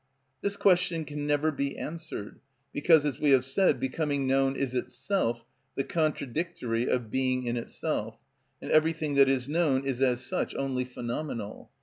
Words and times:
This 0.41 0.57
question 0.57 1.05
can 1.05 1.27
never 1.27 1.51
be 1.51 1.77
answered: 1.77 2.39
because, 2.73 3.05
as 3.05 3.19
we 3.19 3.29
have 3.29 3.45
said, 3.45 3.79
becoming 3.79 4.25
known 4.25 4.55
is 4.55 4.73
itself 4.73 5.45
the 5.75 5.83
contradictory 5.83 6.89
of 6.89 7.11
being 7.11 7.43
in 7.43 7.55
itself, 7.55 8.17
and 8.63 8.71
everything 8.71 9.13
that 9.13 9.29
is 9.29 9.47
known 9.47 9.85
is 9.85 10.01
as 10.01 10.25
such 10.25 10.55
only 10.55 10.85
phenomenal. 10.85 11.69